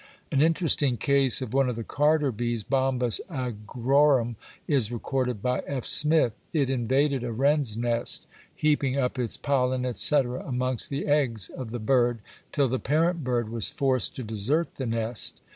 [0.31, 4.35] An interesting case of one of the carder bees (Bombus agrorum)
[4.67, 5.85] is recorded by F.
[5.85, 6.39] Smith.
[6.53, 8.25] It invaded a wren's nest,
[8.55, 12.17] heaping up its pollen, etc., amongst the eggs of the bird,
[12.51, 15.43] till the parent bird was forced to desert the nest.